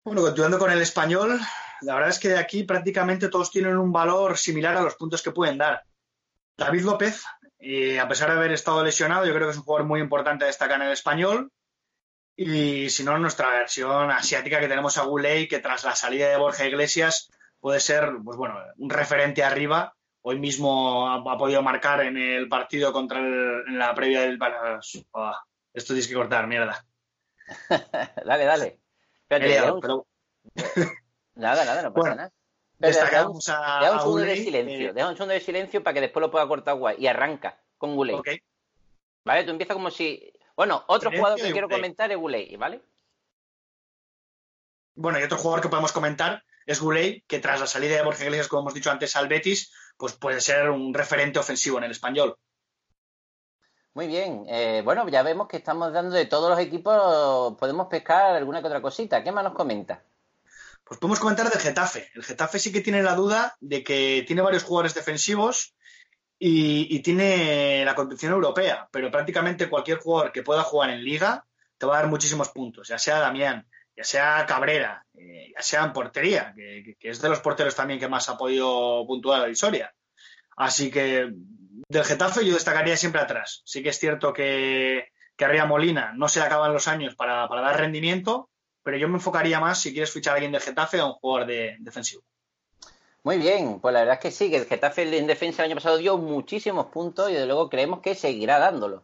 Bueno, 0.04 0.22
continuando 0.22 0.58
con 0.58 0.72
el 0.72 0.82
español, 0.82 1.40
la 1.82 1.96
verdad 1.96 2.10
es 2.10 2.20
que 2.20 2.30
de 2.30 2.40
aquí 2.40 2.64
prácticamente 2.64 3.28
todos 3.28 3.52
tienen 3.52 3.78
un 3.78 3.92
valor 3.92 4.38
similar 4.38 4.78
a 4.78 4.82
los 4.82 4.96
puntos 4.96 5.22
que 5.22 5.32
pueden 5.32 5.58
dar. 5.58 5.84
David 6.58 6.84
López, 6.84 7.24
a 7.26 8.08
pesar 8.08 8.32
de 8.32 8.38
haber 8.38 8.52
estado 8.54 8.84
lesionado, 8.84 9.26
yo 9.26 9.34
creo 9.34 9.48
que 9.48 9.52
es 9.52 9.58
un 9.58 9.64
jugador 9.64 9.86
muy 9.86 10.00
importante 10.00 10.46
a 10.46 10.48
destacar 10.48 10.80
en 10.82 10.88
el 10.88 10.94
español. 10.94 11.52
Y 12.36 12.90
si 12.90 13.04
no, 13.04 13.20
nuestra 13.20 13.50
versión 13.50 14.10
asiática 14.10 14.60
que 14.60 14.68
tenemos 14.68 14.98
a 14.98 15.04
Guley, 15.04 15.48
que 15.48 15.60
tras 15.60 15.84
la 15.84 15.94
salida 15.94 16.30
de 16.30 16.38
Borja 16.38 16.66
Iglesias 16.66 17.30
puede 17.60 17.80
ser, 17.80 18.12
pues 18.24 18.38
bueno, 18.38 18.58
un 18.78 18.90
referente 18.90 19.44
arriba 19.44 19.94
hoy 20.24 20.40
mismo 20.40 21.10
ha, 21.10 21.38
podido 21.38 21.62
marcar 21.62 22.02
en 22.02 22.18
el 22.18 22.48
partido 22.48 22.92
contra 22.94 23.20
el, 23.20 23.64
en 23.68 23.78
la 23.78 23.94
previa 23.94 24.22
del 24.22 24.40
oh, 25.12 25.34
esto 25.74 25.94
tienes 25.94 26.08
que 26.08 26.16
cortar, 26.16 26.48
mierda. 26.48 26.86
dale, 28.26 28.46
dale. 28.46 28.80
nada, 31.36 31.66
nada, 31.66 31.84
no 31.84 31.94
pasa 31.94 32.16
nada. 32.16 32.32
destacamos 32.78 33.48
a, 33.48 33.92
un 33.94 34.00
segundo 34.00 34.22
de 34.24 34.36
silencio, 34.36 34.90
eh, 34.90 34.94
deja 34.94 35.08
un 35.08 35.16
segundo 35.16 35.34
de 35.34 35.40
silencio 35.40 35.82
para 35.84 35.94
que 35.94 36.02
después 36.02 36.22
lo 36.22 36.32
pueda 36.32 36.48
cortar 36.48 36.76
guay 36.76 36.98
y 37.00 37.08
arranca 37.08 37.62
con 37.78 37.96
Guley. 37.96 38.18
Vale, 39.24 39.44
tú 39.44 39.52
empiezas 39.52 39.76
como 39.76 39.90
si. 39.90 40.34
Bueno, 40.56 40.84
otro 40.88 41.12
jugador 41.12 41.40
que 41.40 41.52
quiero 41.52 41.70
comentar 41.70 42.12
es 42.12 42.18
Guley, 42.18 42.56
¿vale? 42.58 42.82
Bueno, 44.96 45.20
y 45.20 45.24
otro 45.24 45.38
jugador 45.38 45.62
que 45.62 45.70
podemos 45.70 45.94
comentar 45.94 46.44
es 46.72 46.80
Guley, 46.80 47.24
que 47.28 47.40
tras 47.40 47.60
la 47.60 47.68
salida 47.68 47.96
de 47.96 48.04
Borja 48.04 48.24
Iglesias, 48.24 48.48
como 48.48 48.62
hemos 48.62 48.74
dicho 48.74 48.92
antes, 48.92 49.16
al 49.16 49.28
Betis, 49.28 49.72
pues 49.98 50.14
puede 50.14 50.42
ser 50.42 50.70
un 50.70 50.94
referente 50.94 51.40
ofensivo 51.40 51.78
en 51.78 51.86
el 51.86 51.92
español. 51.92 52.38
Muy 53.94 54.08
bien, 54.08 54.46
eh, 54.48 54.82
bueno, 54.86 55.08
ya 55.10 55.22
vemos 55.22 55.48
que 55.48 55.58
estamos 55.58 55.92
dando 55.92 56.16
de 56.16 56.26
todos 56.26 56.50
los 56.50 56.60
equipos, 56.60 57.58
podemos 57.58 57.88
pescar 57.88 58.36
alguna 58.36 58.62
que 58.62 58.68
otra 58.68 58.82
cosita. 58.82 59.22
¿Qué 59.22 59.32
más 59.32 59.44
nos 59.44 59.54
comenta? 59.54 60.02
Pues 60.84 61.00
podemos 61.00 61.20
comentar 61.20 61.50
del 61.50 61.60
Getafe. 61.62 62.10
El 62.16 62.24
Getafe 62.24 62.58
sí 62.58 62.72
que 62.72 62.82
tiene 62.82 63.04
la 63.04 63.16
duda 63.16 63.56
de 63.60 63.84
que 63.84 64.24
tiene 64.26 64.42
varios 64.42 64.64
jugadores 64.64 64.94
defensivos 64.94 65.76
y, 66.44 67.02
tiene 67.02 67.86
la 67.86 67.94
competición 67.94 68.34
europea, 68.34 68.90
pero 68.92 69.12
prácticamente 69.12 69.70
cualquier 69.70 70.00
jugador 70.00 70.32
que 70.32 70.42
pueda 70.42 70.64
jugar 70.64 70.90
en 70.90 71.04
liga 71.04 71.46
te 71.78 71.86
va 71.86 71.96
a 71.98 72.02
dar 72.02 72.10
muchísimos 72.10 72.50
puntos, 72.50 72.88
ya 72.88 72.98
sea 72.98 73.20
Damián, 73.20 73.68
ya 74.02 74.04
sea 74.04 74.46
Cabrera, 74.48 75.06
eh, 75.16 75.52
ya 75.56 75.62
sea 75.62 75.84
en 75.84 75.94
portería, 75.94 76.54
que, 76.56 76.98
es 77.00 77.22
de 77.22 77.30
los 77.30 77.40
porteros 77.40 77.76
también 77.76 78.00
que 78.00 78.08
más 78.08 78.30
ha 78.30 78.38
podido 78.38 79.06
puntuar 79.06 79.42
la 79.42 79.50
historia. 79.50 79.94
Así 80.58 80.90
que 80.90 81.30
del 81.88 82.04
Getafe 82.04 82.46
yo 82.46 82.54
destacaría 82.54 82.98
siempre 82.98 83.22
atrás. 83.22 83.62
Sí 83.64 83.84
que 83.84 83.90
es 83.90 84.00
cierto 84.00 84.34
que, 84.34 85.10
que 85.38 85.64
Molina 85.66 86.14
no 86.16 86.28
se 86.28 86.42
acaban 86.42 86.74
los 86.74 86.88
años 86.88 87.16
para, 87.16 87.48
dar 87.48 87.80
rendimiento, 87.80 88.50
pero 88.84 88.98
yo 88.98 89.08
me 89.08 89.16
enfocaría 89.16 89.60
más 89.60 89.80
si 89.80 89.92
quieres 89.92 90.12
fichar 90.12 90.34
a 90.34 90.36
alguien 90.36 90.52
del 90.52 90.62
Getafe 90.62 91.00
a 91.00 91.06
un 91.06 91.14
jugador 91.14 91.48
de, 91.48 91.78
defensivo. 91.80 92.24
Muy 93.24 93.38
bien, 93.38 93.80
pues 93.80 93.94
la 93.94 94.00
verdad 94.00 94.16
es 94.16 94.22
que 94.22 94.32
sí, 94.32 94.50
que 94.50 94.58
el 94.58 94.66
Getafe 94.66 95.16
en 95.16 95.28
defensa 95.28 95.62
el 95.62 95.70
año 95.70 95.76
pasado 95.76 95.98
dio 95.98 96.18
muchísimos 96.18 96.88
puntos 96.88 97.30
y 97.30 97.34
desde 97.34 97.46
luego 97.46 97.70
creemos 97.70 98.00
que 98.00 98.16
seguirá 98.16 98.58
dándolo. 98.58 99.04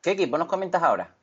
¿Qué 0.00 0.12
equipo 0.12 0.38
nos 0.38 0.46
comentas 0.46 0.84
ahora? 0.84 1.15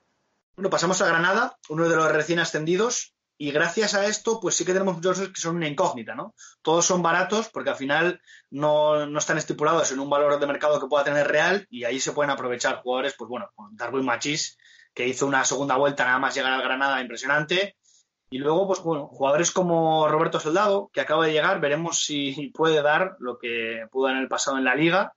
Bueno, 0.56 0.70
pasamos 0.70 1.02
a 1.02 1.08
Granada, 1.08 1.58
uno 1.70 1.90
de 1.90 1.96
los 1.96 2.12
recién 2.12 2.40
ascendidos, 2.40 3.16
y 3.38 3.52
gracias 3.52 3.96
a 3.96 4.06
esto, 4.06 4.40
pues 4.40 4.56
sí 4.56 4.64
que 4.66 4.74
tenemos 4.74 4.96
muchos 4.96 5.20
que 5.30 5.42
son 5.42 5.56
una 5.56 5.68
incógnita, 5.68 6.14
¿no? 6.14 6.36
Todos 6.62 6.86
son 6.86 7.02
baratos 7.02 7.50
porque 7.50 7.72
al 7.72 7.76
final 7.76 8.22
no, 8.52 9.08
no, 9.08 9.18
están 9.20 9.40
estipulados 9.40 9.92
en 9.92 10.00
un 10.00 10.10
valor 10.10 10.40
de 10.40 10.46
mercado 10.46 10.80
que 10.80 10.86
pueda 10.86 11.04
tener 11.04 11.28
real 11.28 11.66
y 11.72 11.86
ahí 11.86 12.00
se 12.00 12.12
pueden 12.12 12.30
aprovechar 12.30 12.82
jugadores, 12.84 13.16
pues 13.18 13.28
bueno, 13.28 13.50
Darwin 13.72 14.06
Machís, 14.06 14.58
que 14.94 15.08
hizo 15.08 15.26
una 15.26 15.44
segunda 15.44 15.76
vuelta 15.76 16.06
nada 16.06 16.20
más 16.20 16.36
llegar 16.36 16.54
al 16.54 16.62
Granada 16.62 17.02
impresionante, 17.02 17.76
y 18.30 18.38
luego, 18.40 18.68
pues 18.68 18.82
bueno, 18.82 19.08
jugadores 19.08 19.52
como 19.52 20.08
Roberto 20.08 20.40
Soldado, 20.40 20.90
que 20.92 21.02
acaba 21.02 21.26
de 21.26 21.34
llegar, 21.34 21.60
veremos 21.60 22.04
si 22.04 22.52
puede 22.54 22.82
dar 22.82 23.16
lo 23.20 23.38
que 23.38 23.86
pudo 23.92 24.10
en 24.10 24.18
el 24.18 24.28
pasado 24.28 24.58
en 24.58 24.64
la 24.64 24.74
liga, 24.74 25.14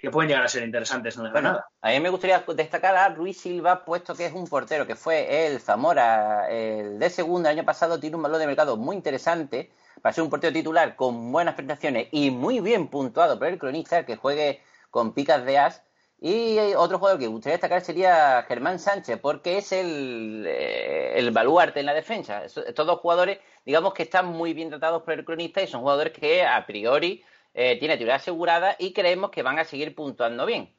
que 0.00 0.10
pueden 0.10 0.28
llegar 0.28 0.44
a 0.44 0.48
ser 0.48 0.62
interesantes 0.62 1.16
en 1.16 1.26
el 1.26 1.32
Granada. 1.32 1.68
A 1.80 1.90
mí 1.90 2.00
me 2.00 2.08
gustaría 2.08 2.44
destacar 2.54 2.96
a 2.96 3.08
Ruiz 3.10 3.40
Silva, 3.40 3.84
puesto 3.84 4.14
que 4.14 4.26
es 4.26 4.32
un 4.32 4.46
portero 4.46 4.86
que 4.86 4.96
fue 4.96 5.46
el 5.46 5.60
Zamora, 5.60 6.48
el 6.50 6.98
de 6.98 7.10
segundo 7.10 7.48
el 7.48 7.58
año 7.58 7.66
pasado, 7.66 8.00
tiene 8.00 8.16
un 8.16 8.22
valor 8.22 8.38
de 8.38 8.46
mercado 8.46 8.76
muy 8.76 8.96
interesante 8.96 9.70
para 10.00 10.12
ser 10.12 10.24
un 10.24 10.30
portero 10.30 10.52
titular 10.52 10.96
con 10.96 11.30
buenas 11.32 11.54
prestaciones 11.54 12.08
y 12.12 12.30
muy 12.30 12.60
bien 12.60 12.88
puntuado 12.88 13.38
por 13.38 13.48
el 13.48 13.58
cronista, 13.58 14.06
que 14.06 14.16
juegue 14.16 14.62
con 14.90 15.12
picas 15.12 15.44
de 15.44 15.58
as 15.58 15.82
y 16.22 16.58
otro 16.76 16.98
jugador 16.98 17.18
que 17.18 17.26
gustaría 17.28 17.54
destacar 17.54 17.80
sería 17.80 18.44
Germán 18.46 18.78
Sánchez, 18.78 19.18
porque 19.22 19.56
es 19.56 19.72
el, 19.72 20.44
eh, 20.46 21.18
el 21.18 21.30
baluarte 21.30 21.80
en 21.80 21.86
la 21.86 21.94
defensa. 21.94 22.44
Estos 22.44 22.86
dos 22.86 23.00
jugadores, 23.00 23.38
digamos 23.64 23.94
que 23.94 24.02
están 24.02 24.26
muy 24.26 24.52
bien 24.52 24.68
tratados 24.68 25.02
por 25.02 25.14
el 25.14 25.24
cronista 25.24 25.62
y 25.62 25.66
son 25.66 25.80
jugadores 25.80 26.12
que 26.12 26.44
a 26.44 26.66
priori 26.66 27.24
eh, 27.54 27.78
tienen 27.78 27.98
titular 27.98 28.16
asegurada 28.16 28.76
y 28.78 28.92
creemos 28.92 29.30
que 29.30 29.42
van 29.42 29.58
a 29.58 29.64
seguir 29.64 29.94
puntuando 29.94 30.46
bien. 30.46 30.74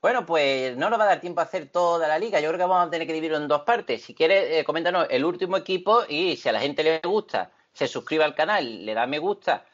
Bueno, 0.00 0.24
pues 0.24 0.76
no 0.76 0.90
nos 0.90 0.98
va 0.98 1.04
a 1.04 1.08
dar 1.08 1.20
tiempo 1.20 1.40
a 1.40 1.44
hacer 1.44 1.70
toda 1.70 2.06
la 2.06 2.18
liga. 2.18 2.40
Yo 2.40 2.48
creo 2.48 2.58
que 2.58 2.64
vamos 2.64 2.86
a 2.86 2.90
tener 2.90 3.06
que 3.06 3.12
dividirlo 3.12 3.38
en 3.38 3.48
dos 3.48 3.62
partes. 3.62 4.04
Si 4.04 4.14
quieres, 4.14 4.48
eh, 4.50 4.64
coméntanos 4.64 5.08
el 5.10 5.24
último 5.24 5.56
equipo 5.56 6.04
y 6.08 6.36
si 6.36 6.48
a 6.48 6.52
la 6.52 6.60
gente 6.60 6.84
le 6.84 7.00
gusta, 7.00 7.50
se 7.72 7.88
suscribe 7.88 8.24
al 8.24 8.34
canal, 8.34 8.86
le 8.86 8.94
da 8.94 9.06
me 9.06 9.18
gusta, 9.18 9.64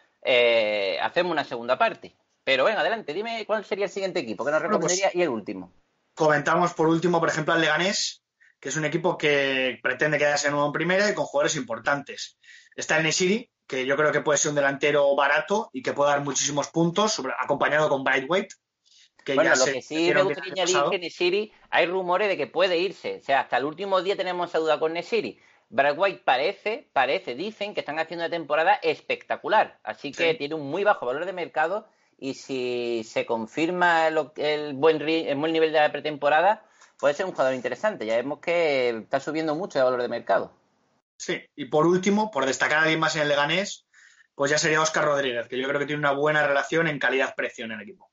hacemos 1.03 1.33
una 1.33 1.45
segunda 1.45 1.77
parte. 1.77 2.15
Pero 2.45 2.65
bueno, 2.65 2.81
adelante, 2.81 3.15
dime 3.15 3.45
cuál 3.47 3.65
sería 3.65 3.87
el 3.87 3.91
siguiente 3.91 4.21
equipo 4.21 4.45
que 4.45 4.51
nos 4.51 4.61
pues 4.61 4.71
recomendaría 4.71 5.11
y 5.15 5.23
el 5.23 5.31
último. 5.31 5.73
Comentamos 6.15 6.75
por 6.75 6.87
último, 6.89 7.19
por 7.19 7.29
ejemplo, 7.29 7.55
al 7.55 7.61
Leganés, 7.61 8.23
que 8.61 8.69
es 8.69 8.77
un 8.77 8.85
equipo 8.85 9.19
que 9.19 9.79
pretende 9.83 10.19
quedarse 10.19 10.51
nuevo 10.51 10.67
en 10.67 10.73
primera 10.73 11.11
y 11.11 11.15
con 11.15 11.25
jugadores 11.25 11.57
importantes. 11.57 12.39
Está 12.77 12.99
el 12.99 13.03
Nesiri, 13.03 13.51
que 13.67 13.87
yo 13.87 13.97
creo 13.97 14.13
que 14.13 14.21
puede 14.21 14.39
ser 14.39 14.51
un 14.51 14.57
delantero 14.57 15.15
barato 15.17 15.71
y 15.73 15.83
que 15.83 15.93
puede 15.93 16.11
dar 16.11 16.23
muchísimos 16.23 16.69
puntos, 16.69 17.21
acompañado 17.39 17.89
con 17.89 18.05
Brightweight. 18.05 18.53
Que 19.25 19.35
bueno, 19.35 19.55
lo 19.57 19.65
que 19.65 19.81
sí 19.81 20.13
me 20.13 20.23
gustaría 20.23 20.53
añadir 20.53 20.77
es 20.77 20.91
que 20.91 20.99
Nesiri, 20.99 21.53
hay 21.71 21.87
rumores 21.87 22.29
de 22.29 22.37
que 22.37 22.47
puede 22.47 22.77
irse. 22.77 23.17
O 23.17 23.25
sea, 23.25 23.41
hasta 23.41 23.57
el 23.57 23.65
último 23.65 24.03
día 24.03 24.17
tenemos 24.17 24.51
esa 24.51 24.59
duda 24.59 24.79
con 24.79 24.93
Nesiri. 24.93 25.41
White 25.71 26.23
parece, 26.25 26.89
parece, 26.93 27.35
dicen 27.35 27.75
que 27.75 27.81
están 27.81 27.99
haciendo 27.99 28.25
una 28.25 28.31
temporada 28.31 28.75
espectacular. 28.75 29.79
Así 29.83 30.13
que 30.13 30.35
tiene 30.35 30.55
un 30.55 30.71
muy 30.71 30.85
bajo 30.85 31.07
valor 31.07 31.25
de 31.25 31.33
mercado 31.33 31.89
y 32.19 32.35
si 32.35 33.03
se 33.05 33.27
confirma 33.27 34.07
el, 34.07 34.75
buen, 34.75 35.01
el 35.03 35.37
buen 35.37 35.53
nivel 35.53 35.73
de 35.73 35.81
la 35.81 35.91
pretemporada, 35.91 36.65
puede 36.99 37.15
ser 37.15 37.27
un 37.27 37.33
jugador 37.33 37.55
interesante. 37.55 38.07
Ya 38.07 38.17
vemos 38.17 38.39
que 38.41 38.91
está 38.91 39.21
subiendo 39.21 39.55
mucho 39.55 39.79
de 39.79 39.85
valor 39.85 40.03
de 40.03 40.09
mercado. 40.09 40.53
Sí, 41.17 41.41
y 41.55 41.67
por 41.67 41.87
último, 41.87 42.31
por 42.31 42.45
destacar 42.47 42.79
a 42.79 42.83
alguien 42.83 43.01
más 43.01 43.17
en 43.17 43.23
el 43.23 43.29
Leganés, 43.29 43.87
pues 44.35 44.51
ya 44.51 44.59
sería 44.59 44.83
Oscar 44.83 45.05
Rodríguez, 45.05 45.47
que 45.49 45.59
yo 45.59 45.69
creo 45.69 45.79
que 45.79 45.87
tiene 45.87 46.01
una 46.01 46.13
buena 46.13 46.47
relación 46.47 46.89
en 46.89 46.99
calidad-precio 46.99 47.65
en 47.65 47.73
el 47.73 47.81
equipo. 47.81 48.11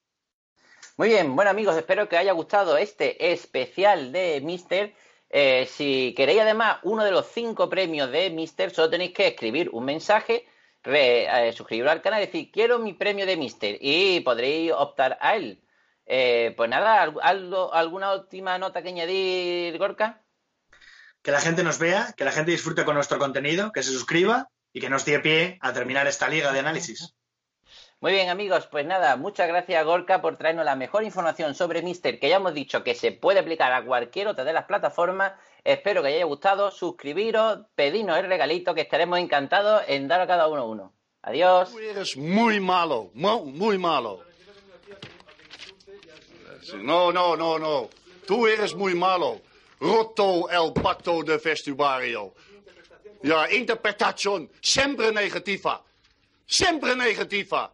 Muy 0.97 1.09
bien, 1.09 1.35
bueno 1.35 1.49
amigos, 1.49 1.75
espero 1.75 2.07
que 2.07 2.17
haya 2.17 2.31
gustado 2.33 2.77
este 2.77 3.31
especial 3.31 4.11
de 4.11 4.39
Mister. 4.41 4.93
Eh, 5.29 5.65
si 5.65 6.13
queréis 6.15 6.41
además 6.41 6.77
uno 6.83 7.03
de 7.03 7.11
los 7.11 7.25
cinco 7.27 7.69
premios 7.69 8.11
de 8.11 8.29
Mister, 8.29 8.69
solo 8.69 8.89
tenéis 8.89 9.13
que 9.13 9.27
escribir 9.27 9.69
un 9.71 9.85
mensaje 9.85 10.45
eh, 10.83 11.53
suscribiros 11.55 11.91
al 11.91 12.01
canal 12.01 12.21
y 12.21 12.25
decir, 12.25 12.51
quiero 12.51 12.77
mi 12.79 12.93
premio 12.93 13.25
de 13.25 13.37
Mister 13.37 13.77
y 13.79 14.19
podréis 14.19 14.73
optar 14.73 15.17
a 15.21 15.35
él. 15.35 15.63
Eh, 16.05 16.53
pues 16.57 16.69
nada, 16.69 17.01
¿algo, 17.01 17.73
¿alguna 17.73 18.13
última 18.13 18.57
nota 18.57 18.81
que 18.83 18.89
añadir, 18.89 19.77
Gorka? 19.77 20.21
Que 21.21 21.31
la 21.31 21.39
gente 21.39 21.63
nos 21.63 21.77
vea, 21.77 22.13
que 22.17 22.25
la 22.25 22.31
gente 22.31 22.51
disfrute 22.51 22.83
con 22.85 22.95
nuestro 22.95 23.19
contenido, 23.19 23.71
que 23.71 23.83
se 23.83 23.91
suscriba 23.91 24.49
y 24.73 24.81
que 24.81 24.89
nos 24.89 25.05
dé 25.05 25.19
pie 25.19 25.57
a 25.61 25.73
terminar 25.73 26.07
esta 26.07 26.27
liga 26.27 26.51
de 26.51 26.59
análisis. 26.59 27.13
Muy 27.99 28.13
bien, 28.13 28.29
amigos, 28.29 28.67
pues 28.71 28.83
nada, 28.83 29.15
muchas 29.15 29.47
gracias 29.47 29.85
Gorka 29.85 30.23
por 30.23 30.35
traernos 30.35 30.65
la 30.65 30.75
mejor 30.75 31.03
información 31.03 31.53
sobre 31.53 31.83
Mister, 31.83 32.19
que 32.19 32.29
ya 32.29 32.37
hemos 32.37 32.55
dicho 32.55 32.83
que 32.83 32.95
se 32.95 33.11
puede 33.11 33.39
aplicar 33.39 33.71
a 33.71 33.85
cualquier 33.85 34.27
otra 34.27 34.43
de 34.43 34.53
las 34.53 34.65
plataformas. 34.65 35.33
Espero 35.63 36.01
que 36.01 36.07
os 36.07 36.15
haya 36.15 36.25
gustado, 36.25 36.71
suscribiros, 36.71 37.59
pedidnos 37.75 38.17
el 38.17 38.25
regalito, 38.25 38.73
que 38.73 38.81
estaremos 38.81 39.19
encantados 39.19 39.83
en 39.87 40.07
dar 40.07 40.19
a 40.19 40.25
cada 40.25 40.47
uno 40.47 40.65
uno. 40.65 40.93
Adiós. 41.21 41.69
Tú 41.69 41.77
eres 41.77 42.17
muy 42.17 42.59
malo, 42.59 43.11
muy 43.13 43.77
malo. 43.77 44.25
No, 46.77 47.11
no, 47.11 47.37
no, 47.37 47.59
no. 47.59 47.89
Tú 48.25 48.47
eres 48.47 48.73
muy 48.73 48.95
malo. 48.95 49.41
Roto 49.81 50.47
el 50.49 50.71
pacto 50.73 51.23
de 51.23 51.37
vestuario. 51.37 52.33
Ja, 53.23 53.51
interpretación 53.51 54.49
siempre 54.61 55.11
negativa. 55.11 55.83
Siempre 56.45 56.95
negativa 56.95 57.73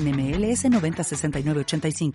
NMLS 0.01 0.69
906985. 0.69 2.11